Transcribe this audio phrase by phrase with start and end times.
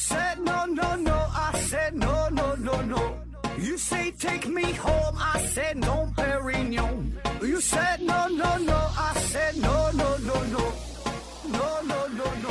[0.00, 1.12] said no, no, no.
[1.12, 3.18] I said no, no, no, no.
[3.58, 5.16] You say take me home.
[5.18, 7.12] I said no, Perignon.
[7.42, 8.78] You said no, no, no.
[8.96, 10.72] I said no, no, no, no.
[11.52, 12.50] No, no, no, no.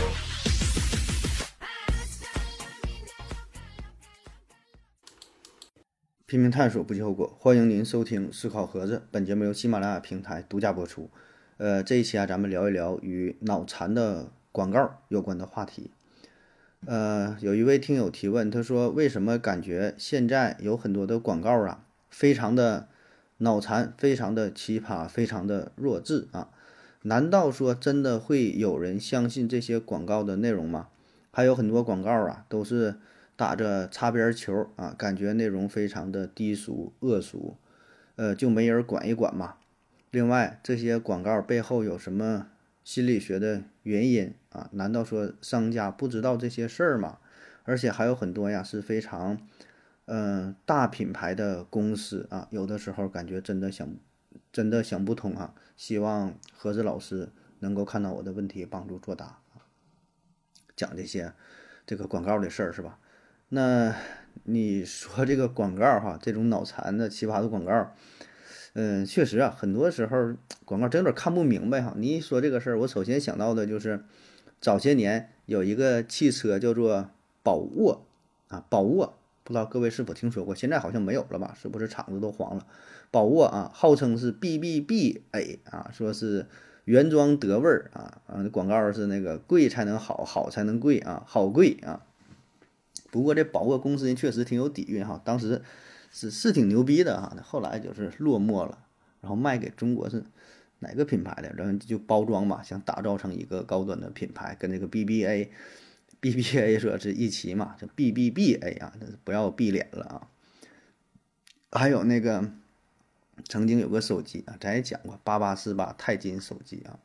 [6.27, 7.35] 拼命探索，不计后果。
[7.39, 11.09] 欢迎您收听《思考盒子》，本节目由喜马拉雅平台独家播出。
[11.57, 15.89] 呃，这一期啊，咱们聊一聊与脑残的广告有关的话题。
[16.85, 22.87] 呃，有一位听友提问，他说：“为什么感觉现在有很多的广告啊，非常的
[23.37, 26.49] 脑残，非常的奇葩，非常的弱智啊？
[27.03, 30.87] 难道说真的会有人相信这些广告的内容吗？
[31.31, 32.95] 还有很多广告啊，都是。”
[33.39, 37.55] 打着擦边球啊，感觉内容非常的低俗恶俗，
[38.17, 39.55] 呃，就没人管一管嘛。
[40.11, 42.47] 另外，这些广告背后有什么
[42.83, 44.69] 心理学的原因啊？
[44.73, 47.19] 难道说商家不知道这些事儿吗？
[47.63, 49.39] 而且还有很多呀，是非常
[50.05, 53.87] 嗯大品牌的公司啊，有的时候感觉真的想
[54.51, 55.53] 真的想不通啊。
[55.77, 59.39] 希望何子老师能够看到我的问题，帮助作答
[60.75, 61.33] 讲这些
[61.85, 62.99] 这个广告的事儿是吧？
[63.49, 63.95] 那
[64.43, 67.95] 你说这个广告哈，这种脑残的奇葩的广告，
[68.73, 71.93] 嗯，确实啊，很多时候广告真有点看不明白哈。
[71.97, 74.03] 你一说这个事儿，我首先想到的就是
[74.61, 77.09] 早些年有一个汽车叫做
[77.43, 78.05] 宝沃
[78.49, 80.53] 啊，宝沃，不知道各位是否听说过？
[80.53, 81.55] 现在好像没有了吧？
[81.59, 82.65] 是不是厂子都黄了？
[83.09, 86.45] 宝沃啊，号称是 B B B A 啊，说是
[86.85, 92.05] 原装德味儿啊，啊，广告是那个贵才能好，好才能贵啊，好贵啊。
[93.11, 95.63] 不过这宝沃公司人确实挺有底蕴哈，当时
[96.11, 98.77] 是是挺牛逼的哈，后来就是落寞了，
[99.21, 100.23] 然后卖给中国是
[100.79, 110.27] 哪个品牌的，然后就包装嘛，想打造成一个高端的品牌，跟这个 BBA，BBA 说是一起嘛，叫 BBBA 啊，不要闭脸了啊。
[111.71, 112.51] 还有那个
[113.47, 116.99] 曾经有个手机啊，咱也讲过八八四八钛金手机啊，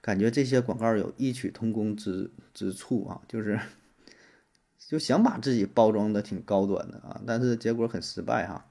[0.00, 3.60] 感觉这些广告有异曲同工之之处啊，就是。
[4.88, 8.64] 就想把自己包装的挺高端的啊，但是结果很失败哈。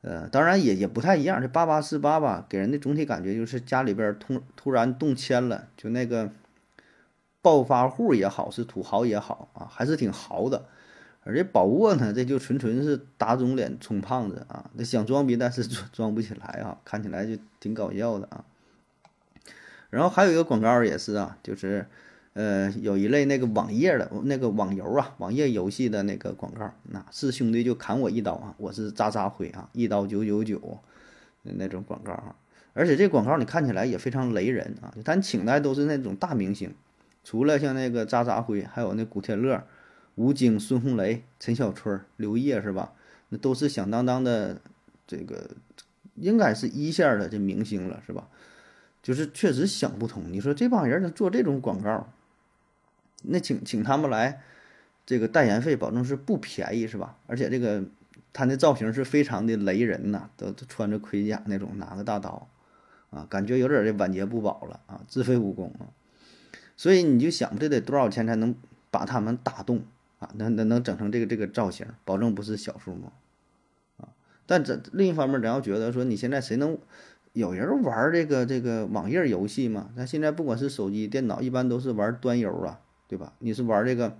[0.00, 6.30] 呃，当然也也不太一样，这八八四八吧，给人的总体感觉就是家里边突突然动迁了，就那个
[7.42, 10.66] 暴发户也好，是土豪也好啊，还是挺豪的。
[11.24, 18.44] 而这宝沃呢，这就纯纯是打肿脸充胖子啊，那想装逼但是装装不起来啊，看起来就挺搞笑的啊。
[19.90, 21.86] 然后还有一个广告也是啊，就是。
[22.38, 30.78] 呃，有一类那个网页的那个网游啊，网页游戏的那个广告，那是兄弟就砍我一刀啊，我是渣渣辉啊，一刀九九九
[31.42, 32.36] 那种广告啊，
[32.74, 36.72] 而且这广告你看起来也非常雷人啊，但请的都是那种大明星，
[37.24, 39.64] 除了像那个渣渣辉，还有那古天乐、
[40.14, 42.92] 吴京、孙红雷、陈小春、刘烨是吧？
[43.30, 44.60] 那都是响当当的
[45.08, 45.50] 这个，
[46.14, 48.28] 应该是一线的这明星了是吧？
[49.02, 52.08] 就是确实想不通，你说这帮人他做这种广告。
[53.22, 54.42] 那请请他们来，
[55.04, 57.16] 这个代言费保证是不便宜，是吧？
[57.26, 57.84] 而且这个
[58.32, 62.48] 他那造型是非常的雷人呐，都都穿着盔甲那种，拿个大刀，
[63.10, 65.90] 啊，感觉有点这晚节不保了啊，自废武功啊。
[66.76, 68.54] 所以你就想，这得多少钱才能
[68.90, 69.82] 把他们打动
[70.20, 70.30] 啊？
[70.36, 73.10] 能能能整成这个这个造型，保证不是小数目
[73.96, 74.08] 啊。
[74.46, 76.78] 但这另一方面，咱要觉得说，你现在谁能
[77.32, 79.90] 有人玩这个这个网页游戏吗？
[79.96, 82.80] 那现在不管是手机、电脑，一般都是玩端游啊。
[83.08, 83.32] 对吧？
[83.40, 84.16] 你是玩这个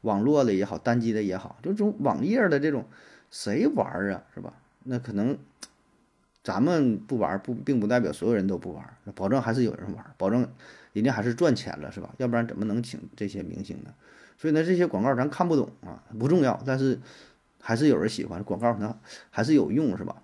[0.00, 2.86] 网络的也好，单机的也好，就这种网页的这种，
[3.30, 4.24] 谁玩啊？
[4.34, 4.54] 是吧？
[4.84, 5.38] 那可能
[6.42, 8.84] 咱们不玩，不并不代表所有人都不玩，
[9.14, 10.48] 保证还是有人玩，保证
[10.92, 12.12] 人家还是赚钱了，是吧？
[12.16, 13.94] 要不然怎么能请这些明星呢？
[14.38, 16.98] 所以呢，这些广告咱看不懂啊，不重要，但是
[17.60, 18.98] 还是有人喜欢，广告呢
[19.30, 20.22] 还是有用，是吧？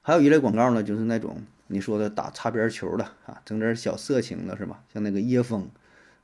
[0.00, 4.82] 还有一类广告呢，就是那种你说的打擦边球的啊，整点小色情的，是吧？
[4.94, 5.68] 像那个椰风。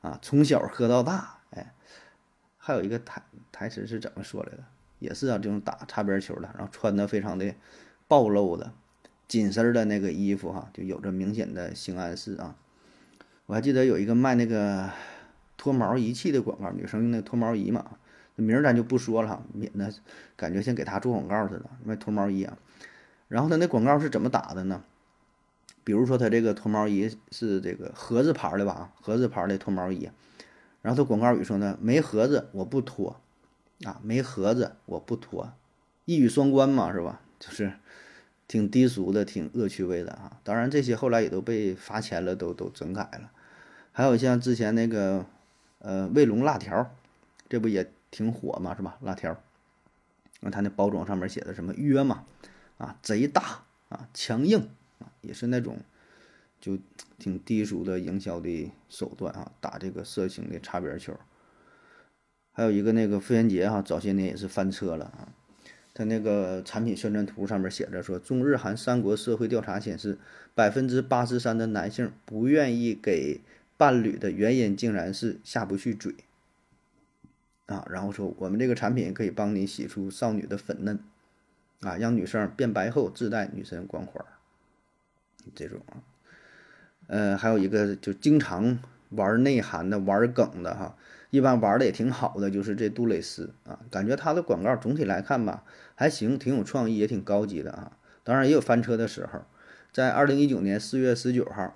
[0.05, 1.73] 啊，从小喝到大，哎，
[2.57, 4.63] 还有一个台台词是怎么说来的？
[4.99, 7.55] 也是啊，这种打擦边球的，然后穿的非常的
[8.07, 8.71] 暴露的
[9.27, 12.55] 紧身的那个衣服哈，就有着明显的性暗示啊。
[13.47, 14.91] 我还记得有一个卖那个
[15.57, 17.97] 脱毛仪器的广告，女生用那脱毛仪嘛，
[18.35, 19.91] 名儿咱就不说了，免得
[20.35, 22.55] 感觉像给他做广告似的卖脱毛仪啊。
[23.27, 24.83] 然后他那广告是怎么打的呢？
[25.85, 28.91] 比如说，他这个脱毛仪是这个盒子牌的吧？
[28.99, 30.09] 盒子牌的脱毛仪，
[30.81, 33.21] 然后他广告语说呢：“没盒子我不脱，
[33.85, 35.53] 啊，没盒子我不脱，
[36.05, 37.21] 一语双关嘛，是吧？
[37.39, 37.73] 就是
[38.47, 40.39] 挺低俗的，挺恶趣味的啊。
[40.43, 43.31] 当然，这些后来也都被罚钱了，都都整改了。
[43.91, 45.25] 还有像之前那个
[45.79, 46.91] 呃卫龙辣条，
[47.47, 48.97] 这不也挺火嘛，是吧？
[49.01, 49.39] 辣条，
[50.39, 52.23] 那它那包装上面写的什么约嘛，
[52.79, 54.67] 啊，贼大啊，强硬，
[55.25, 55.79] 也是那种
[56.59, 56.77] 就
[57.17, 61.17] 挺低俗的营销的手段啊，打这个色情的擦边球。
[62.53, 65.27] 还有一个那个傅园洁哈，早些年也是翻车了啊。
[65.93, 70.17] 他那个产品宣传图上面写着说，中日韩三国社会调查显示，
[70.53, 73.39] 百分之八十三的男性不愿意给
[73.77, 76.13] 伴侣的原因竟然是下不去嘴
[77.65, 77.87] 啊。
[77.89, 80.99] 然后说我们这个产品可以帮你洗出少女的粉嫩
[81.79, 84.25] 啊，让女生变白后自带女神光环。
[85.53, 86.01] 这种啊，
[87.07, 90.95] 呃，还有一个就经常玩内涵的、玩梗的哈。
[91.31, 97.97] 一般玩的也挺好的，就是这杜蕾斯啊，感觉它的广告总体来看吧还行，挺有创意，也挺高级的啊。
[98.23, 99.41] 当然也有翻车的时候，
[99.91, 101.75] 在二零一九年四月十九号，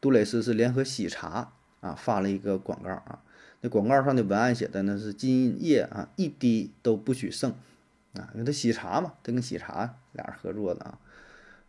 [0.00, 3.22] 杜蕾斯是联合喜茶啊发了一个广告啊，
[3.60, 7.52] 那广告上的文案写的呢是今夜啊一滴都不许剩
[8.14, 10.98] 啊，因为它喜茶嘛，它跟喜茶俩人合作的啊。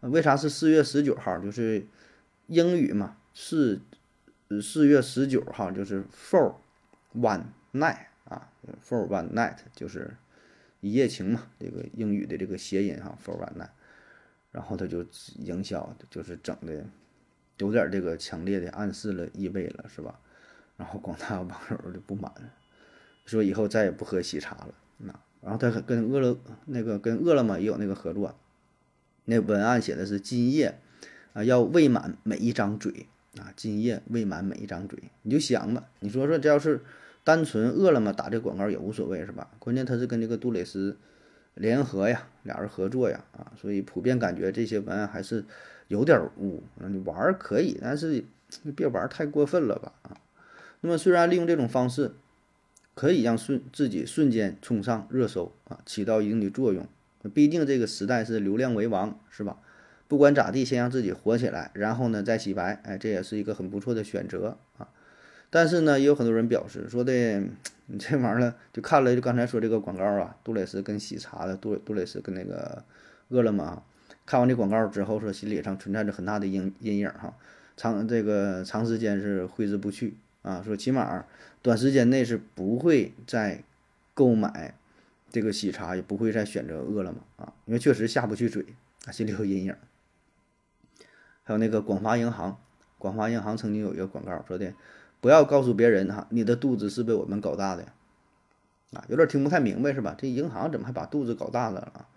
[0.02, 1.38] 为啥是四月十九号？
[1.40, 1.86] 就是
[2.48, 3.82] 英语嘛，四
[4.62, 6.56] 四月十九号就是 for。
[7.12, 8.52] One night 啊
[8.88, 10.16] ，for one night 就是
[10.80, 13.72] 一夜情嘛，这个英语的这个谐音哈，for one night，
[14.52, 15.04] 然后他就
[15.38, 16.86] 营销，就是整的
[17.58, 20.20] 有点这个强烈的暗示了意味了，是吧？
[20.78, 22.32] 然后广大网友就不满，
[23.26, 24.74] 说以后再也不喝喜茶了。
[24.98, 26.38] 那然后他跟饿了
[26.68, 28.40] 那个跟饿了么也有那个合作，
[29.30, 30.80] 那文案写的是今夜
[31.34, 33.06] 啊要喂满每一张嘴。
[33.38, 36.82] 啊，今夜喂满每一张嘴，你就想吧，你说说，这要是
[37.24, 39.52] 单纯饿了么打这广告也无所谓是吧？
[39.60, 40.98] 关键他是跟这个杜蕾斯
[41.54, 45.46] 联合呀，俩人合作呀，啊，所以普遍感觉这些文案还是
[45.90, 46.64] 有点污。
[46.90, 48.26] 你玩可以，但是
[48.76, 49.94] 别玩太过分了吧？
[50.02, 50.18] 啊，
[50.82, 52.14] 那么虽然利用这种方式
[52.96, 56.86] 可以让瞬自己瞬间冲上热搜啊，起到一定的作用，
[57.34, 59.58] 毕竟这个时代是流量为王，是吧？
[60.08, 64.88] 不管咋地，先让自己火起来，然后呢再洗白，哎，这也是一个很不错的选择啊。
[65.50, 67.12] 但是呢，也有很多人表示说的，
[67.92, 72.84] 你这玩意儿呢，就看了就刚才说这个广告啊，杜蕾斯跟喜茶的，杜杜蕾斯跟那个
[73.30, 73.84] 饿了么，
[74.26, 77.36] 看完这广告之后，说心理上存在着很大的阴阴影哈，
[77.76, 81.26] 长这个长时间是挥之不去啊，说起码
[81.62, 83.64] 短时间内是不会再
[84.14, 84.76] 购买
[85.32, 88.66] 这个喜茶，也不会再选择饿了么啊，因为确实下不去嘴
[89.06, 89.76] 啊，心里有阴影。
[91.44, 92.60] 还有那个广发银行，
[92.98, 94.74] 广发银行曾经有一个广告说的，
[95.20, 97.86] 不要告诉别人哈，你的肚子是被我们搞大的，
[98.94, 100.16] 啊，有点听不太明白是吧？
[100.18, 102.08] 这银行怎么还把肚子搞大了啊？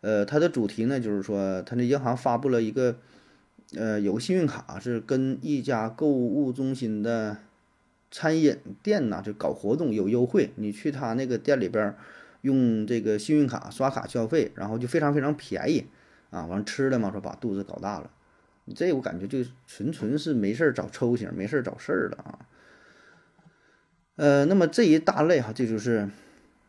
[0.00, 2.96] 呃，它的主题呢，就是说，它那银行发布了一个，
[3.74, 7.38] 呃，有个信用卡是跟一家购物中心的
[8.10, 11.96] 餐饮店呐，就搞活动有优惠，你去他那个店里边
[12.44, 15.86] 用这个信用卡刷卡消费，然后就非常非常便宜
[16.28, 18.10] 啊，完吃了嘛，说把肚子搞大了。
[18.76, 22.38] 这我感觉就纯纯是没事儿找抽型，没事儿找事儿了啊。
[24.16, 26.10] 呃，那么这一大类哈，这就是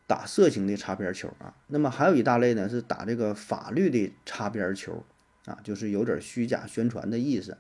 [0.08, 1.54] 打色情的擦边球啊。
[1.68, 5.04] 那么还有一大类呢，是打这个法律的擦边球
[5.46, 7.58] 啊，就是有点虚假宣传的意思。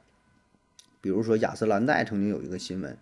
[1.01, 2.97] 比如说雅诗兰黛曾经有一个新闻，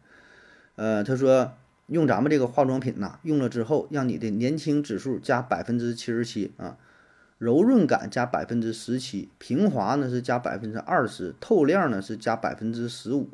[0.75, 1.53] 呃，他说
[1.87, 6.77] 用咱们这个化妆品呐，用了之后让你的年轻指数加百分之七十七啊。
[7.39, 13.27] 柔润感加百分之十七，平滑呢是加百分之二十，透亮呢是加百分之十五。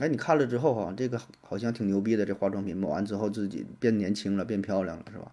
[0.00, 5.30] 哎，你看了之后哈，这个好像挺牛逼的，这化妆品抹完之后自己变年轻了，变漂亮了，是吧？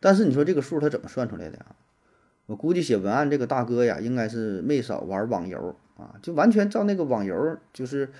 [0.00, 1.66] 但是你说这个数它怎么算出来的呀？
[2.46, 8.10] 我估计写文案这个大哥呀，应该是没少玩网游啊，就完全照那个网游就是。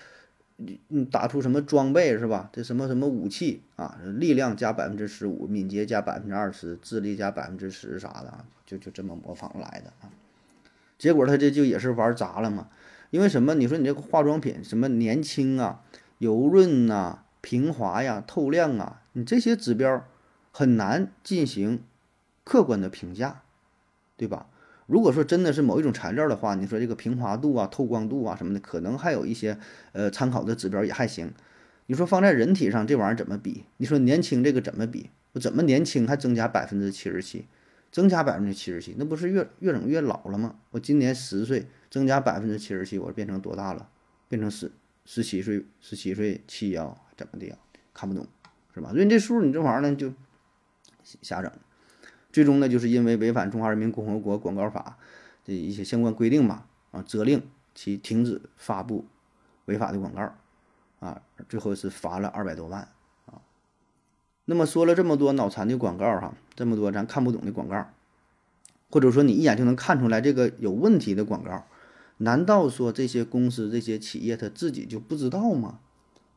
[0.63, 2.51] 你你打出什么装备是吧？
[2.53, 3.99] 这什么什么武器啊？
[4.05, 8.45] 力量加百分之十五，敏捷加百分之二十，智力加百分之十啥的？
[8.67, 10.13] 就就这么模仿来的啊？
[10.99, 12.69] 结果他这就也是玩砸了嘛？
[13.11, 13.55] 因为什么？
[13.55, 15.83] 你说你这个化妆品什么年轻啊、
[16.19, 20.07] 油润呐、平滑呀、透亮啊，你这些指标
[20.53, 21.83] 很难进行
[22.45, 23.43] 客观的评价，
[24.17, 24.47] 对吧？
[24.91, 29.57] 如果说真的是某一种材料的话，你说这个平滑度啊、透光度啊什么的，可能还有一些
[29.93, 31.33] 呃参考的指标也还行。
[31.87, 33.67] 你说放在人体上这玩意儿怎么比？
[33.77, 35.11] 你说年轻这个怎么比？
[35.33, 37.47] 我怎么年轻还增加百分之七十七？
[37.93, 40.57] 增加百分之七十七，那不是越越整越老了吗？
[40.71, 43.89] 我今年十岁，增加百分之七十七，我变成多大了？
[44.29, 44.73] 变成十
[45.05, 47.01] 十七岁，十七岁七幺？
[47.17, 47.57] 怎么的呀？
[47.95, 48.27] 看不懂
[48.75, 48.91] 是吧？
[48.91, 50.13] 所以这数你这玩意儿呢就
[51.23, 51.53] 瞎整。
[52.33, 54.99] 最终呢，就是因为违反《中华人民共和国广告法》
[55.47, 57.43] 的一些相关规定嘛，啊，责令
[57.75, 59.07] 其停止发布
[59.67, 60.35] 违法的广告，
[61.01, 62.89] 啊，最后是罚了二百多万，
[63.27, 63.43] 啊。
[64.45, 67.89] 那么说了这么多脑残的广告哈，这么多咱看不懂的广告，
[68.91, 71.65] 或者说你一眼就能看出来这个有问题的广告，
[72.19, 75.81] 难道说这些公司这些企业他自己就不知道吗？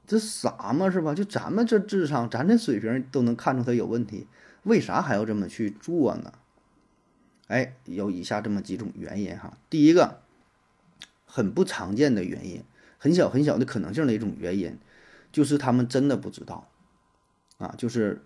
[0.06, 0.92] 这傻吗？
[0.92, 1.16] 是吧？
[1.16, 4.28] 就咱们这智商，咱这水平都能看出它有问题，
[4.64, 6.34] 为啥还要这么去做呢？
[7.48, 9.58] 哎，有以下这么几种原因哈。
[9.70, 10.22] 第一个，
[11.26, 12.64] 很不常见的原因，
[12.98, 14.78] 很小很小的可能性的一种原因，
[15.32, 16.70] 就是他们真的不知道
[17.58, 18.22] 啊，就是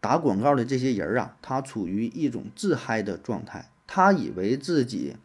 [0.00, 5.16] 打广告的这些人啊，他处于一种自嗨的状态，他以为自己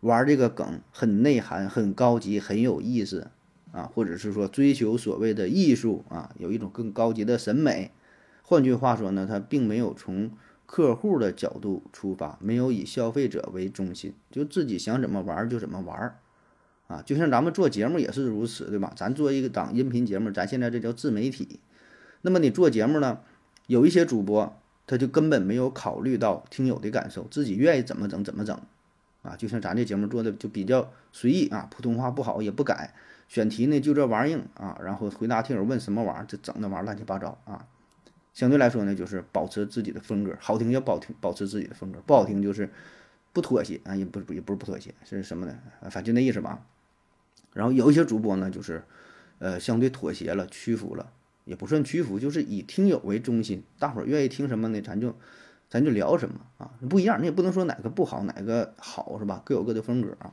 [0.00, 3.30] 玩这个梗很内涵、很高级、很有意思
[3.70, 7.92] 啊，或者是说追求所谓的艺术啊，有一种更高级的审美。
[8.52, 10.30] 换句话说呢，他并没有从
[10.66, 16.18] 客户的角度出发，没有以消费者为中心，就自己想怎么玩就怎么玩，
[16.86, 18.92] 啊，就像咱们做节目也是如此，对吧？
[18.94, 21.60] 咱做一个档音频节目，咱现在这叫自媒体。
[22.20, 23.20] 那么你做节目呢，
[23.68, 24.54] 有一些主播
[24.86, 28.60] 他就根本没有考虑到听友的感受，自己愿意怎么整怎么整，
[29.22, 32.92] 啊，就像咱这节目做的就比较随意啊，普通话不好也不改，
[33.28, 37.66] 选题呢就这玩意儿啊，然后回答听友问什么玩意儿就整那玩意儿乱七八糟啊。
[38.32, 42.70] 相对来说呢，就是保持自己的风格，好听就保听，保持自己的风格，不好听就是
[43.32, 45.58] 不妥协啊，也不也不是不妥协，是什么呢？
[45.90, 46.64] 反正就那意思吧。
[47.52, 48.82] 然后有一些主播呢，就是
[49.38, 51.12] 呃相对妥协了，屈服了，
[51.44, 55.14] 也不算屈服，就是以听友为中心，大伙儿愿意听什么呢，咱就
[55.68, 59.42] 咱就聊什么啊，不一样，你也不能说哪个不好，哪个好是吧？
[59.44, 60.32] 各有各的风格啊。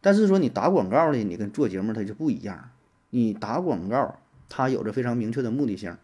[0.00, 2.70] 但是说你打广告呢，你跟做节目它就不一样，
[3.10, 5.96] 你打广告它有着非常明确的目的性。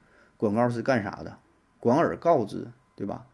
[0.43, 1.39] 广告是干啥的？
[1.79, 3.29] 广而告之，对吧？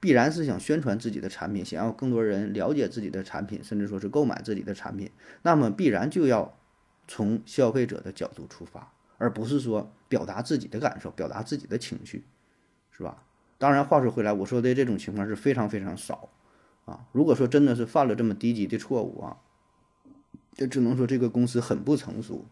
[0.00, 5.10] 必然是想宣传自己的产品，想要更多人了解自己的产品，甚至说是购买自己的产品。
[5.40, 6.54] 那么必然就要
[7.08, 12.26] 从消费者的角度出发，而不是说表达自己的感受，表达自己的情绪，
[12.90, 13.22] 是吧？
[13.56, 16.28] 当然，话说回来，我说的这种情况是非常非常少
[16.84, 17.06] 啊。
[17.12, 19.38] 如果说真的是犯了这么低级的错误啊，
[20.52, 22.44] 就只能说这个公司很不成熟，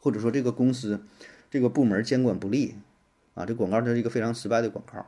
[0.00, 1.04] 或者说这个公司
[1.56, 2.74] 这个部门监管不力。
[3.34, 4.98] 啊，这广告它是一个非常失败的广告，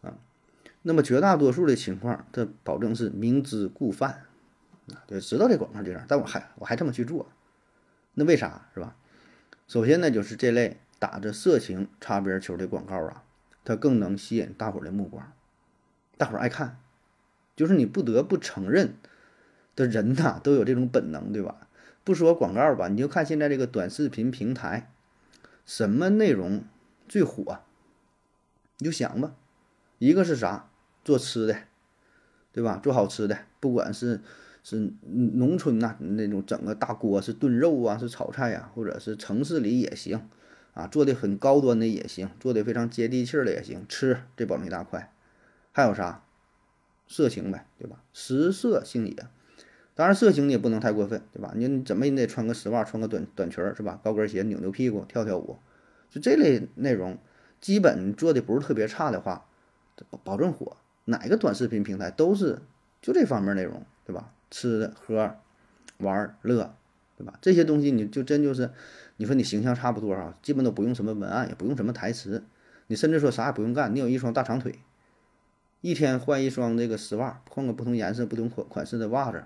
[0.00, 0.16] 啊，
[0.80, 4.24] 那么绝大多数的情况，它保证是明知故犯，
[4.94, 7.30] 啊，对，知道这广告这样，但我还我还这么去做，
[8.14, 8.96] 那为啥是吧？
[9.68, 13.24] 首先呢，就是这类打着色情擦边球的广告啊，
[13.62, 15.30] 它更能吸引大伙儿的目光，
[16.16, 16.78] 大伙儿爱看，
[17.54, 18.94] 就是你不得不承认
[19.76, 21.68] 的人呐，都有这种本能，对吧？
[22.04, 24.90] 不说广告吧，你就看现在这个短视频平台，
[25.70, 26.64] 什么内容？
[27.08, 27.60] 最火，
[28.78, 29.36] 你就想吧，
[30.00, 30.68] 一个是啥？
[31.04, 31.56] 做吃的，
[32.50, 32.80] 对吧？
[32.82, 34.20] 做好吃的，不管是
[34.64, 40.28] 是农村呐那种整个大锅是炖肉啊，是炒菜呀，或者是城市里也行
[40.74, 45.14] 啊，做的很高端的也行，做的非常接地气的也行，吃这保证一大块。
[45.70, 46.24] 还有啥？
[47.06, 48.02] 色情呗，对吧？
[48.12, 49.16] 食色性也，
[50.00, 51.52] 当然色情你也不能太过分，对吧？
[51.54, 54.00] 你怎么也得穿个丝袜，穿个短短裙儿，是吧？
[54.02, 55.58] 高跟鞋扭扭屁股，跳跳舞。
[56.08, 57.18] 就这类内容，
[57.60, 59.44] 基本做的不是特别差的话，
[60.08, 60.78] 保保证火。
[61.04, 62.62] 哪个短视频平台都是
[63.02, 64.32] 就这方面内容，对吧？
[64.50, 65.36] 吃的、喝、
[65.98, 66.74] 玩、乐，
[67.18, 67.38] 对吧？
[67.42, 68.70] 这些东西你就真就是，
[69.18, 72.42] 你说你形象差不多啊，基本都不用什么文案，也不用什么台词，
[72.86, 74.78] 你甚至说啥也不用干，你有一双大长腿，
[75.82, 79.44] 一天换一双这个丝袜，换个不同颜色、不同款款式的袜子，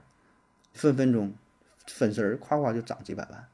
[0.75, 1.33] 分分钟
[1.87, 3.49] 粉丝儿夸夸就涨几百万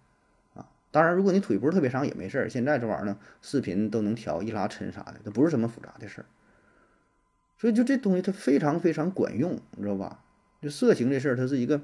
[0.54, 0.68] 啊。
[0.90, 2.48] 当然，如果你腿不是特别长也没事儿。
[2.50, 6.26] 现在这玩意儿呢，视频都能调一拉抻啥的，它不是什么复杂的事儿。
[7.58, 10.24] 所以就这东西它非常非常管用，你知道吧？
[10.60, 11.80] 就色情这事儿，它是一个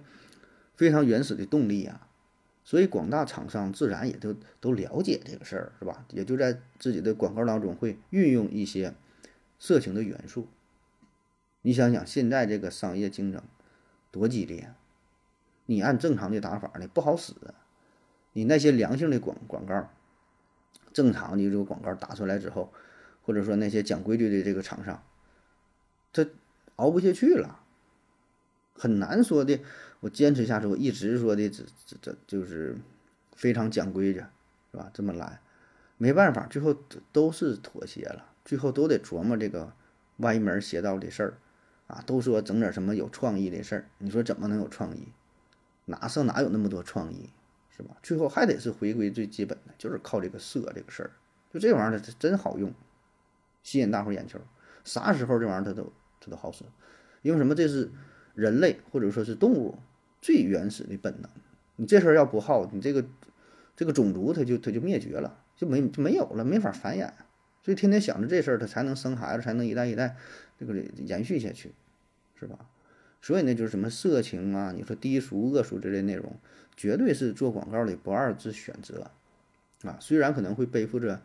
[0.75, 2.09] 非常原始的动力啊。
[2.65, 6.05] 所以广大厂商自然也都都了解这个事儿，是吧？
[6.11, 8.93] 也就在自己的广告当中会运用一些
[9.59, 10.49] 色情的元素。
[11.63, 13.41] 你想想，现在这个商业竞争
[14.11, 14.75] 多激烈啊，
[15.67, 17.35] 你按正常的打法呢不好使。
[18.33, 19.89] 你那些良性的广广告，
[20.93, 22.73] 正常的这个广告打出来之后，
[23.23, 25.03] 或者说那些讲规矩的这个厂商，
[26.13, 26.27] 他
[26.77, 27.61] 熬不下去了，
[28.75, 29.61] 很难说的。
[30.01, 32.77] 我坚持下去，我一直说的这这这就是
[33.35, 34.23] 非常讲规矩，
[34.71, 34.91] 是吧？
[34.93, 35.41] 这么来，
[35.97, 36.77] 没办法，最后
[37.13, 39.73] 都是妥协了，最后都得琢磨这个
[40.19, 41.39] 歪门邪道的事儿
[41.87, 42.05] 啊。
[42.07, 45.09] 都说整点什么有创意的事儿，你说怎么能有创意？
[45.87, 47.31] 哪上哪有那么多创意？
[47.71, 47.95] 是吧？
[48.03, 51.11] 最后还得是回归最基本的，就是靠这个色这个事儿，
[51.53, 52.73] 就这玩意儿它真好用，
[53.63, 54.41] 吸引大伙眼球。
[54.83, 56.65] 啥时候这玩意儿它都它都好使，
[57.21, 57.55] 因为什么？
[57.55, 57.91] 这是
[58.35, 59.79] 人类或者说是动物
[60.23, 61.31] 最原始的本能。
[61.77, 63.05] 你这事儿要不好，你这个
[63.77, 67.13] 这个种族它就它就灭绝了，就没就没有了，没法繁衍。
[67.63, 70.17] 所以天天想着这事儿，他才能生孩子，才能一代一代
[70.59, 70.75] 这个
[71.05, 71.75] 延续下去，
[72.35, 72.59] 是吧？
[73.27, 76.39] 所以呢，就是什么色情啊，你说低俗、恶俗这类内容，
[76.77, 79.11] 绝对是做广告的不二之选择
[79.83, 79.99] 啊。
[79.99, 81.21] 虽然可能会背负着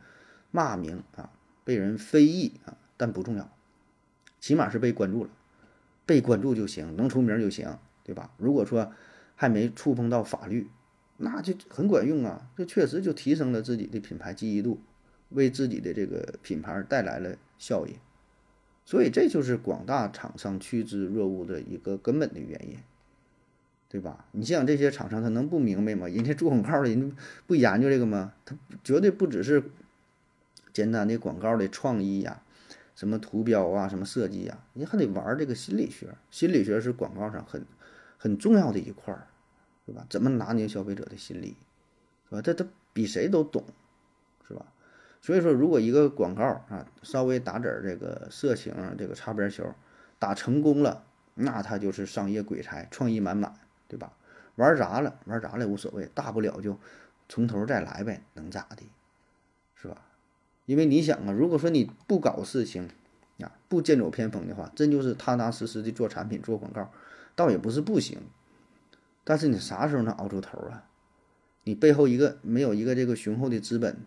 [0.49, 1.29] 骂名啊，
[1.63, 3.47] 被人非议啊，但不重要，
[4.39, 5.29] 起码是被关注了，
[6.07, 8.31] 被关注就行，能出名就行，对吧？
[8.37, 8.91] 如果说
[9.35, 10.71] 还没触碰到法律，
[11.17, 14.81] 那就很管用啊，这确实就提升了自己的品牌记忆度，
[15.29, 17.93] 为自己的这个品牌带来了效益。
[18.83, 22.77] 所以这就是广大厂商趋之若鹜的一个根本的原因，
[23.87, 24.25] 对吧？
[24.31, 26.07] 你像这些厂商，他能不明白吗？
[26.07, 28.33] 人家做广告的人家不研究这个吗？
[28.45, 29.63] 他绝对不只是
[30.73, 32.41] 简单的广告的创意呀，
[32.95, 36.15] 什么图标啊，什么设计呀，你还得玩这个心理学。
[36.29, 37.65] 心理学是广告上很
[38.17, 39.27] 很重要的一块儿，
[39.85, 40.05] 对吧？
[40.09, 41.55] 怎么拿捏消费者的心理，
[42.29, 42.41] 是吧？
[42.41, 43.63] 这他比谁都懂，
[44.47, 44.65] 是吧？
[45.21, 49.63] 所以说，如果一个广告啊稍微打点儿这个色情这个擦边球，
[50.17, 51.03] 打成功了，
[51.35, 53.53] 那他就是商业鬼才，创意满满，
[53.87, 54.13] 对吧？
[54.55, 56.75] 玩砸了，玩砸了也无所谓，大不了就
[57.29, 58.83] 从头再来呗，能咋的，
[59.75, 60.01] 是吧？
[60.65, 62.89] 因为你想啊，如果说你不搞事情
[63.39, 66.91] 啊，不剑走偏锋的话，真就是踏踏实实的做产品、做广告，
[67.35, 68.17] 倒也不是不行。
[69.23, 70.85] 但是你啥时候能熬出头啊？
[71.63, 73.97] 你背后一个没有一个这个雄厚的资本。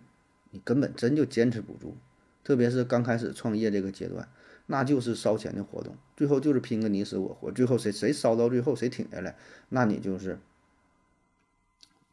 [0.54, 1.96] 你根本真就坚持不住，
[2.44, 4.28] 特别是刚开始创业这个阶段，
[4.66, 9.36] 那就是烧钱的活动，最后就是拼个你死我活，最后谁谁烧到最后谁挺下来，
[9.70, 10.38] 那你就是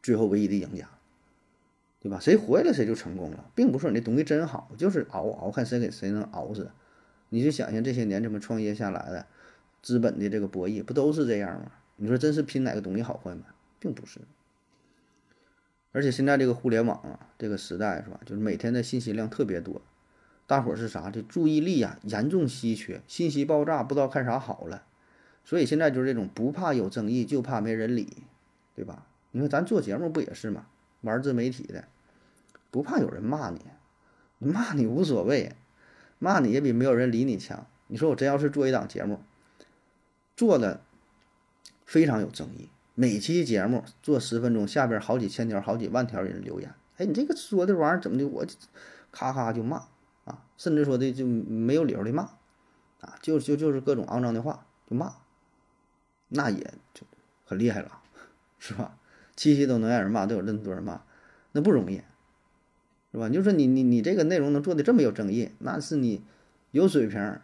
[0.02, 0.90] 最后唯一的赢家，
[2.00, 2.18] 对吧？
[2.18, 6.72] 谁活下来谁就成功了，并不是你那东西真好，就是熬熬看谁给谁能熬死。
[7.28, 9.26] 你就想想这些年这么创业下来的，
[9.82, 11.70] 资本的这个博弈不都是这样吗？
[11.94, 13.44] 你说真是拼哪个东西好坏吗？
[13.78, 14.20] 并不是。
[15.92, 18.18] 而且现在这个互联网啊，这个时代是吧？
[18.24, 19.80] 就是每天的信息量特别多，
[20.46, 21.10] 大伙儿是啥？
[21.10, 24.82] 这注意力呀严重稀缺，信息爆炸，不知道看啥好了。
[25.44, 28.08] 所以现在就是这种不怕有争议，就怕没人理，
[28.74, 29.06] 对吧？
[29.32, 30.66] 你说咱做节目不也是吗？
[31.02, 31.84] 玩自媒体的，
[32.70, 33.60] 不怕有人骂你，
[34.38, 35.52] 骂你无所谓，
[36.18, 37.66] 骂你也比没有人理你强。
[37.88, 39.20] 你说我真要是做一档节目，
[40.36, 40.80] 做的
[41.84, 42.68] 非常有争议。
[42.94, 46.74] 每期节目做十分钟，下边好几千条、好几万条人留言。
[46.98, 48.26] 哎，你这个说的玩意儿怎么的？
[48.26, 48.46] 我
[49.10, 49.88] 咔咔就骂
[50.24, 52.24] 啊，甚至说的就没有理由的骂
[53.00, 55.14] 啊，就就就是各种肮脏的话就骂，
[56.28, 57.06] 那也就
[57.46, 58.00] 很厉害了，
[58.58, 58.98] 是吧？
[59.34, 61.00] 七夕都能让人骂，都有这么多人骂，
[61.52, 62.02] 那不容易，
[63.10, 63.30] 是吧？
[63.30, 66.22] 就说你你你这个内容能做的这么有争议，那是你
[66.72, 67.40] 有水平。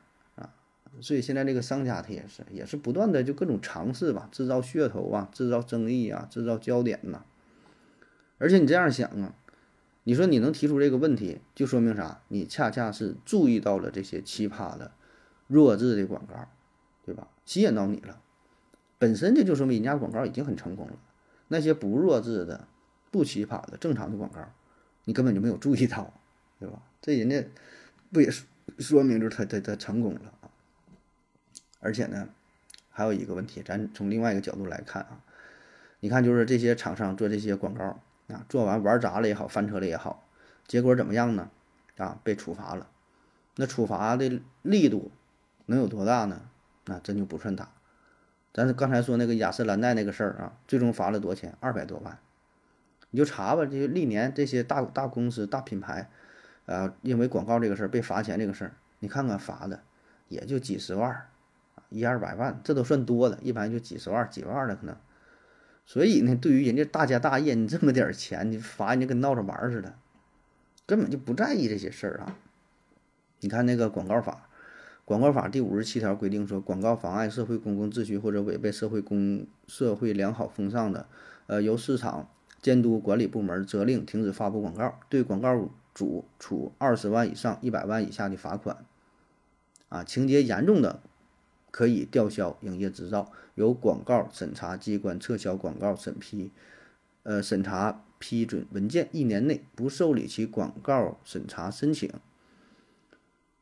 [1.01, 7.25] 所以现在这个商家他也是，也是不断的就各种尝试吧，制造噱头啊，制造争议啊，制造焦点呐。
[8.39, 9.35] 而且你这样想啊，
[10.05, 12.21] 你说你能提出这个问题，就说明啥？
[12.29, 14.93] 你恰恰是注意到了这些奇葩的、
[15.47, 16.49] 弱智的广告，
[17.05, 17.29] 对吧？
[17.45, 18.21] 吸引到你了，
[18.99, 20.95] 本身这就说明人家广告已经很成功了。
[21.49, 22.69] 那些不弱智的、
[23.11, 24.41] 不奇葩的正常的广告，
[25.05, 26.13] 你根本就没有注意到，
[26.61, 26.83] 对吧？
[27.01, 27.45] 这人家
[28.13, 28.31] 不也
[28.79, 30.33] 说明就是他他他成功了。
[31.81, 32.29] 而且呢，
[32.91, 35.21] 还有一个问题，咱从另外一个角度来看啊，
[36.01, 37.85] 你看，就是这些厂商做这些广告
[38.29, 40.25] 啊，做完玩砸了也好，翻车了也好，
[40.67, 41.51] 结果怎么样呢？
[41.97, 42.89] 啊，被处罚了。
[43.57, 45.11] 那处罚的力度
[45.67, 46.43] 能有多大呢？
[46.85, 47.73] 那真就不算大。
[48.55, 51.57] 咱刚才说那个雅诗兰黛那个事儿啊，最终罚了多少钱？
[51.61, 52.19] 二百多万。
[53.11, 56.11] 你就查吧，这历年这些大大公司、大品牌，
[56.67, 59.83] 啊，因为广告这个事儿被罚钱这个事儿，你看看罚的
[60.29, 61.29] 也就几十万。
[61.89, 64.97] 一二百万，这都算多的，一般就几十万、几万的可能。
[65.87, 69.95] 所以呢，对于人家大家大业，你这么点钱，你罚人家跟闹着玩似的，
[70.87, 72.37] 根本就不在意这些事儿啊。
[73.41, 74.49] 你看那个广告法，
[75.07, 81.09] 广告法第五十七条规定说，广告妨碍社会公共秩序或者违背社会公社会良好风尚的，
[81.47, 82.29] 呃，由市场
[82.61, 88.85] 监督管理部门责令停止发布广告，对广告主处二十万以上一百万以下的罚款。
[89.89, 91.01] 啊，情节严重的。
[91.71, 96.51] 可以吊销营业执照，由广告审查机关撤销广告审批，
[97.23, 102.11] 呃，审查批准文件一年内不受理其广告审查申请。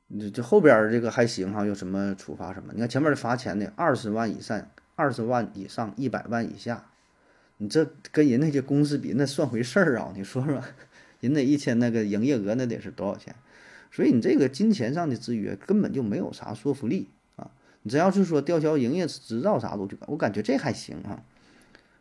[0.08, 2.72] 你这后边这个还行哈，有什么处罚什么？
[2.72, 6.90] 你看前面的罚钱的二十万以上、二十万以上、一百万以下，
[7.56, 10.12] 你这跟人那些公司比，那算回事儿啊？
[10.14, 10.62] 你说说，
[11.18, 13.34] 人那一天那个营业额那得是多少钱？
[13.90, 17.08] 所以你这个金钱上的制约根本就没有啥说服力。
[17.86, 21.22] 你真要是说吊销营业执照啥的，我就我感觉这还行啊。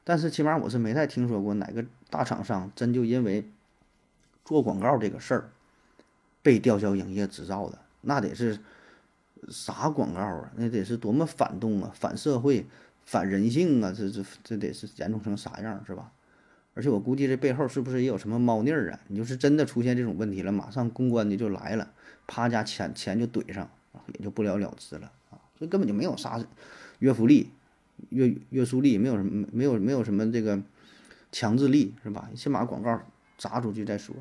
[0.04, 3.48] 但是起码我是没太听说过哪个大厂商真就因为
[4.43, 5.52] 做广告这个事儿
[6.41, 8.58] 被吊销营业执照的，那得是
[9.50, 10.52] 啥广告啊？
[10.56, 12.65] 那得是多么反动啊、反社会、
[13.06, 13.93] 反人性啊！
[13.95, 16.12] 这这这得是严重成啥样是吧？
[16.74, 19.00] 而且我估计这背后是不是也有什么猫腻儿啊？
[19.08, 21.91] 你就是真的出现这种问题了，马上公关的就来了，
[22.26, 23.69] 啪家钱钱就怼上，
[24.17, 25.12] 也就不了了之了
[25.55, 25.59] 啊！
[25.59, 26.43] 这根本就没有啥
[26.99, 27.49] 约束力、
[28.09, 30.61] 约约束力，没有什么没有没有什么这个
[31.31, 32.29] 强制力是吧？
[32.35, 33.01] 先把广告
[33.37, 34.15] 砸出去再说。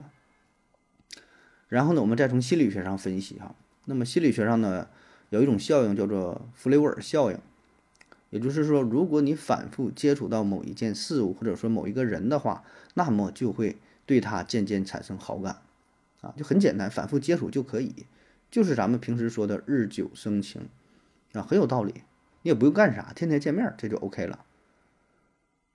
[1.68, 3.54] 然后呢，我们再从心理学上分析哈。
[3.84, 4.88] 那么心理学上呢，
[5.30, 7.38] 有一种效应叫做弗雷沃尔效应。
[8.30, 15.62] 也就是说，如果你反复接触到某一件事物，或者说某一个人的话，那么就会对他渐渐产生好感，
[16.20, 17.94] 啊，就很简单，反复接触就可以，
[18.50, 20.62] 就是咱们平时说的日久生情，
[21.34, 21.92] 啊，很有道理。
[22.42, 24.44] 你也不用干啥，天天见面这就 OK 了。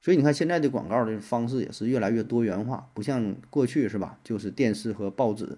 [0.01, 4.17] 所以你看现在的广告的方式也是越来越多元化，不像过去是吧？
[4.23, 5.57] 就是电视和报纸，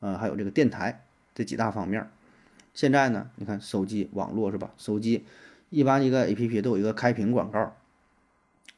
[0.00, 1.04] 呃，还有这个电台
[1.34, 2.10] 这几大方面。
[2.72, 4.72] 现在呢，你看手机、网络是吧？
[4.76, 5.24] 手机。
[5.70, 7.74] 一般一个 A P P 都有一个开屏广告，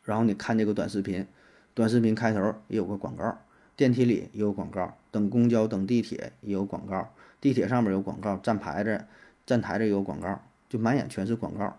[0.03, 1.27] 然后你看这个短视频，
[1.75, 3.37] 短视频开头也有个广告，
[3.77, 9.05] 电梯里也有广告，等公交等地铁也有广告，地铁上面有广告，站牌子
[9.45, 11.79] 站台这有广告，就满眼全是广告。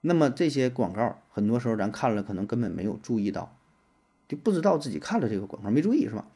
[0.00, 3.56] 那么这些广告很多时候咱看了可能根本没有注意到，
[4.28, 6.26] 就不知道自己看了这个广告没注意是吧？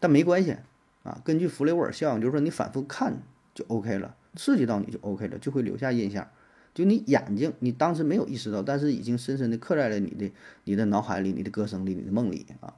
[0.00, 0.56] 但没关系
[1.02, 3.22] 啊，根据弗雷沃尔效应，就是说你反复看
[3.54, 6.28] 就 O K 了，刺激到你就 O K 了，就会留下印象。
[6.74, 10.32] 就你眼睛，你当时没有意识到，但是已经深深的刻在了你的、
[10.64, 12.74] 你的脑海里、你的歌声里、你的梦里啊！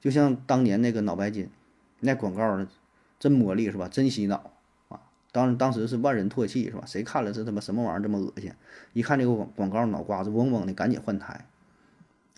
[0.00, 1.50] 就像当年那个脑白金，
[2.00, 2.66] 那广告
[3.18, 3.86] 真魔力是吧？
[3.86, 4.53] 真洗脑
[5.34, 6.84] 当当时是万人唾弃是吧？
[6.86, 8.52] 谁看了这他妈什么玩意儿这么恶心？
[8.92, 11.48] 一看这个广广告，脑瓜子嗡嗡的，赶紧换台。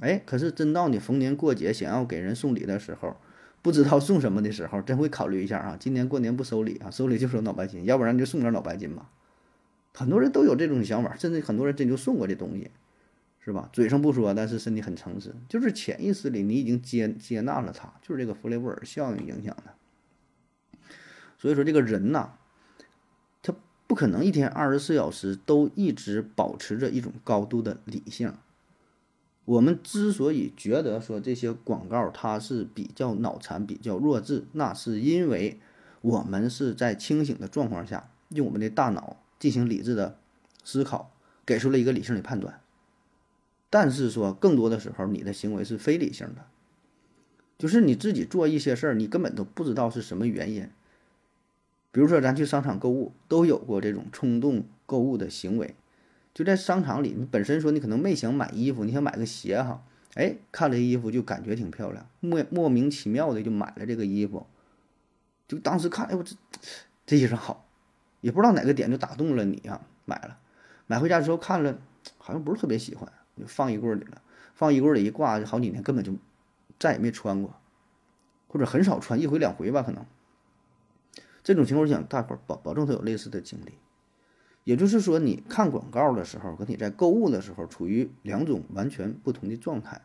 [0.00, 3.14] 哎，可是真到你逢年过节想要给人送礼的时候，
[3.60, 5.76] 不知道送什么的时候，真会考虑一下啊！
[5.78, 9.10] 今年过年不收礼啊，收礼就收脑白金，要不然就送点脑白金吧。
[9.92, 12.70] 很多人都有这种想法，甚至很多人真就送过这东西，
[13.40, 13.68] 是吧？
[13.74, 19.74] 嘴上不说，但是身体很诚实，就是潜意识里你已经接接纳了它，就是这个弗雷沃尔效应影响的。
[21.38, 22.32] 所以说，这个人呐，
[23.86, 28.32] 不可能一天二十四小时都一直保持着一种高度的理性。
[29.44, 35.58] 我们之所以觉得说这些广告它是比较脑残、比较弱智，那是因为
[36.00, 39.16] 我们是在清醒的状况下用我们的大脑。
[39.38, 40.16] 进行理智的
[40.64, 41.12] 思考，
[41.44, 42.58] 给出了一个理性的判断。
[43.68, 46.46] 但是说，更多的时候，你的行为是非理性的，
[47.58, 50.70] 就是你自己做一些事儿，你根本都不知道是什么原因。
[51.96, 55.74] 比如说，咱去商场购物，都有过这种冲动购物的行为。
[56.34, 59.82] 就在商场里，你本身说你可能没想买衣服，你想买个鞋哈，
[60.12, 64.46] 哎，看了衣服就感觉挺漂亮，莫莫名其妙的就买了这个衣服。
[65.48, 66.36] 就当时看，哎，我这
[67.06, 67.66] 这衣裳好。
[68.20, 70.36] 也不知道哪个点就打动了你啊，买了，
[70.86, 71.78] 买回家之后看了，
[72.18, 74.20] 好像不是特别喜欢，就放衣柜里了。
[74.54, 76.12] 放衣柜里一挂，好几年根本就
[76.78, 77.54] 再也没穿过，
[78.48, 80.04] 或者很少穿，一回两回吧，可能。
[81.46, 83.74] 这种情况，我想大伙儿保保证都有类似的经历。
[84.64, 90.02] 也就是说，你看广告的时候和你在购物的时候处于两种完全不同的状态。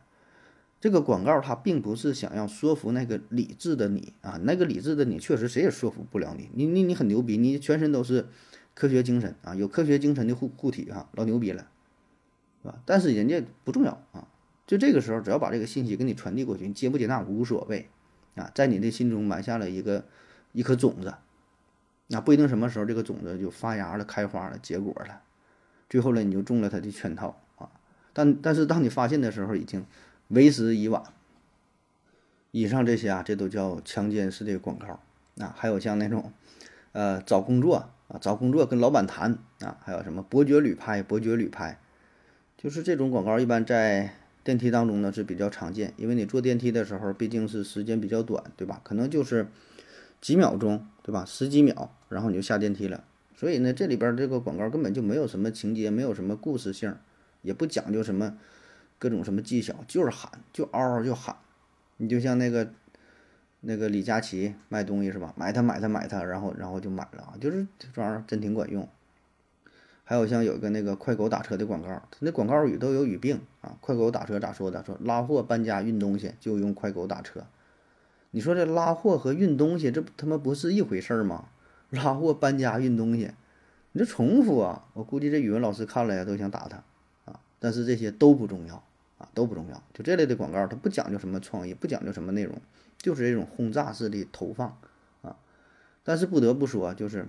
[0.80, 8.28] 这个广告它并不是想要说服那个理智的你啊，那个理智的你确实谁也说服不了你，你你你很牛逼，你全身都是
[8.74, 11.66] 科学精神啊，有科学精神的护护体哈，老牛逼了，
[12.62, 12.80] 是吧？
[12.86, 14.28] 但是人家不重要啊，
[14.64, 17.88] 就这个时候只要把这个信息给你传递过去，你接不接纳无所谓
[18.36, 20.04] 啊，在你的心中埋下了一个
[20.52, 21.14] 一颗种子，
[22.06, 25.22] 那不一定什么时候这个种子就发芽了、开花了、结果了，
[25.88, 27.70] 最后呢你就中了他的圈套啊，
[28.12, 29.84] 但但是当你发现的时候已经。
[30.28, 31.02] 为时已晚。
[32.52, 34.98] 以上这些啊，这都叫强奸式的广告
[35.44, 36.32] 啊，还有像那种，
[36.92, 41.78] 呃，找工作啊，找工作跟老板谈啊，还有什么伯爵旅拍、伯爵旅拍，
[42.56, 48.80] 就是这种广告，一般在电梯当中呢是比较常见，因为你坐电梯的时候毕竟是时间比较短，对吧？
[48.82, 49.48] 可能就是
[50.22, 51.24] 几秒钟，对吧？
[51.24, 53.04] 十几秒，然后你就下电梯了。
[53.34, 56.96] 所以呢，这里边这个广告根本就没有什么情节，没有什么故事性，
[57.42, 58.38] 也不讲究什么。
[58.98, 61.34] 各种什么技巧，就是喊，就嗷嗷就喊，
[61.96, 62.70] 你就像那个
[63.58, 65.34] 那个李佳琦卖东西是吧？
[65.36, 68.88] 买它买它买它，然后然后就买了啊，就是这玩意儿真挺管用。
[70.04, 73.76] 还有像有一个那个快狗打车的广告，它那广告语都有语病啊。
[73.80, 74.84] 快狗打车咋说的？
[74.84, 77.44] 说拉货搬家运东西就用快狗打车。
[78.32, 81.46] 你说这拉货和运东西，这他妈不是一回事儿吗？
[81.90, 83.30] 拉货搬家运东西，
[83.92, 84.84] 你这重复啊！
[84.94, 86.82] 我估计这语文老师看了呀都想打他
[87.24, 87.38] 啊。
[87.60, 88.74] 但是这些都不重要
[89.18, 89.28] 啊。
[89.34, 92.60] 都不重要，就这类的广告，它不讲究什么创意，不讲究什么内容，
[92.98, 94.76] 就是这种轰炸式的投放
[95.22, 95.36] 啊。
[96.02, 97.26] 但是不得不说，就是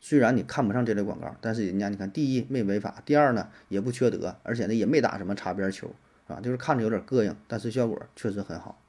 [0.00, 5.90] 虽然你看不上这类广告，但是人家你看，第一没违法，第二呢也不缺德，而且呢也没打什么擦边球，
[6.28, 8.80] 啊，就是看着有点膈应，但是效果确实很好。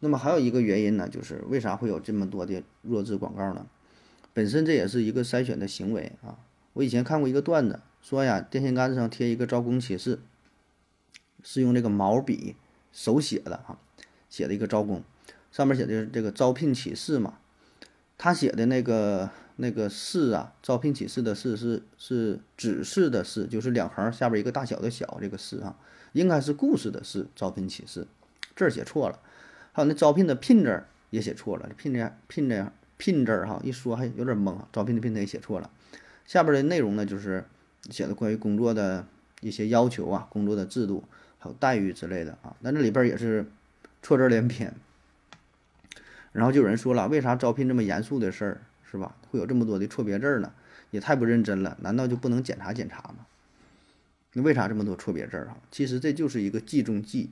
[0.00, 3.66] 那么还有一个原因呢，就是为啥会有这么多的弱智广告呢？
[4.32, 6.38] 本身这也是一个筛选的行为啊。
[6.74, 10.20] 我以前看过一个段子，说呀，电线杆子上贴一个招工启事，
[11.42, 12.54] 是用这个毛笔
[12.92, 13.78] 手写的哈，
[14.30, 15.02] 写的一个招工，
[15.50, 17.38] 上面写的这个招聘启事嘛。
[18.16, 25.76] 他写的那个那个“事”啊，招聘启事的“事”是是指示的“事”，就是两横下边一个大小的“小”这个“事”啊，
[26.12, 28.06] 应该是故事的“事”，招聘启事
[28.54, 29.20] 这儿写错了。
[29.78, 34.58] 还有那招聘的“聘”字也写错了，“聘”这聘”这聘字哈，一说还有点懵。
[34.72, 35.70] 招聘的“聘”字也写错了。
[36.26, 37.44] 下边的内容呢，就是
[37.88, 39.06] 写的关于工作的
[39.40, 41.04] 一些要求啊，工作的制度，
[41.38, 42.56] 还有待遇之类的啊。
[42.58, 43.46] 那这里边也是
[44.02, 44.74] 错字连篇。
[46.32, 48.60] 然后就有人说了，为啥招聘这么严肃的事儿，
[48.90, 49.14] 是吧？
[49.30, 50.52] 会有这么多的错别字呢？
[50.90, 51.78] 也太不认真了。
[51.82, 53.26] 难道就不能检查检查吗？
[54.32, 55.56] 那为啥这么多错别字啊？
[55.70, 57.30] 其实这就是一个计中计，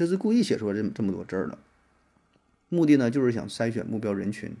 [0.00, 1.58] 这是故意写出这这么多字儿的。
[2.70, 4.56] 目的呢，就是想筛选目标人群。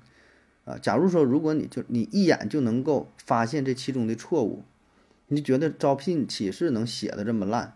[0.66, 4.62] 啊，假如说如果你就你一眼就能够发现这其中的错误，
[5.28, 7.72] 你觉得招聘启事能写的这么烂，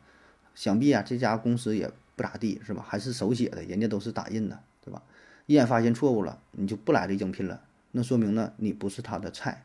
[0.54, 2.84] 想必啊这家公司也不咋地，是吧？
[2.86, 5.02] 还是手写的，人家都是打印的，对吧？
[5.46, 9.64] 一眼发现错误了，你就不来这应聘了，那说明呢你不是他的菜。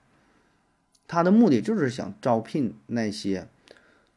[1.06, 3.50] 他的目的就是想招聘那些，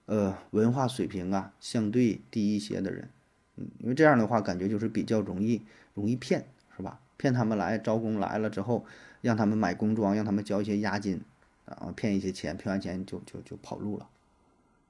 [0.06, 3.08] 呃，文化水平啊相对低一些的人，
[3.56, 5.62] 嗯，因为这样的话感觉就是比较容易
[5.94, 6.44] 容易骗，
[6.76, 7.00] 是吧？
[7.16, 8.84] 骗他们来招工来了之后，
[9.20, 11.20] 让他们买工装，让他们交一些押金，
[11.66, 14.08] 啊，骗一些钱，骗完钱就就就跑路了，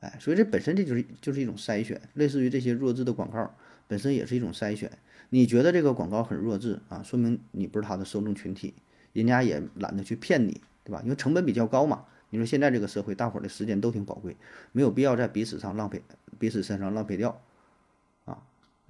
[0.01, 3.55] 哎，所以这本身这就是就是一种筛选，类似于这些弱智的广告
[3.89, 4.91] 本身也是一种筛选。
[5.31, 8.75] 你觉得这个广告很弱智啊，说明你不是他的受众群体，
[9.13, 11.01] 人家也懒得去骗你，对吧？
[11.05, 12.05] 因为成本比较高嘛。
[12.31, 14.37] 你说现在这个社会，大伙儿的时间都挺宝贵，
[14.73, 16.03] 没有必要在彼此上浪费，
[16.39, 17.43] 彼此身上浪费掉，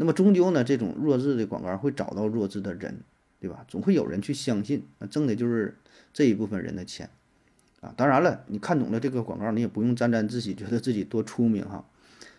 [0.03, 3.01] 那么终究呢，这种弱智的广告会找到弱智的人。
[3.43, 3.65] 对吧？
[3.67, 5.77] 总会有人去相信，那挣的就是
[6.13, 7.11] 这一部分人的钱，
[7.81, 11.85] 啊，当然了，你看懂了这个广告，你也不用沾沾自喜，觉得自己多出名哈。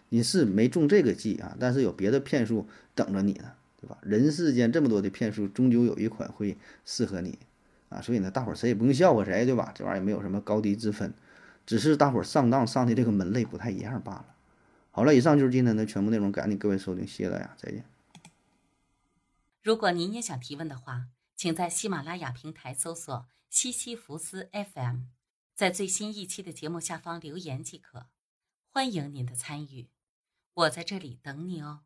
[0.07, 3.97] 你是没中这个计啊，但是有别的骗术等着你呢，对吧？
[4.01, 7.37] 人世间这么多的骗术，终究有一款会适合你，
[7.89, 9.73] 啊，所以呢，大伙儿谁也不用笑话谁，对吧？
[9.75, 11.13] 这玩意儿也没有什么高低之分，
[11.65, 14.25] 只是大伙儿上当上的这个门类不太一样罢了。
[14.95, 17.83] 好了，以上就是今天的全部内容，感谢各位收听，谢谢大家，再见。
[19.63, 25.05] 如果您也想提问的话，请在喜马拉雅平台搜索“西西弗斯 FM”，
[25.55, 28.05] 在最新一期的节目下方留言即可。
[28.69, 29.89] 欢迎您的参与，
[30.53, 31.79] 我在这里等你哦。